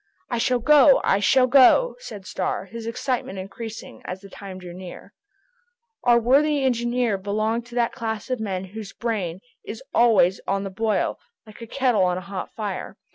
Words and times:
"I 0.31 0.39
shall 0.39 0.57
go, 0.57 0.99
I 1.03 1.19
shall 1.19 1.45
go!" 1.45 1.95
said 1.99 2.25
Starr, 2.25 2.65
his 2.65 2.87
excitement 2.87 3.37
increasing 3.37 4.01
as 4.03 4.21
the 4.21 4.31
time 4.31 4.57
drew 4.57 4.73
near. 4.73 5.13
Our 6.03 6.19
worthy 6.19 6.63
engineer 6.63 7.19
belonged 7.19 7.67
to 7.67 7.75
that 7.75 7.93
class 7.93 8.31
of 8.31 8.39
men 8.39 8.63
whose 8.73 8.93
brain 8.93 9.41
is 9.63 9.83
always 9.93 10.41
on 10.47 10.63
the 10.63 10.71
boil, 10.71 11.19
like 11.45 11.61
a 11.61 11.67
kettle 11.67 12.01
on 12.03 12.17
a 12.17 12.21
hot 12.21 12.49
fire. 12.55 12.97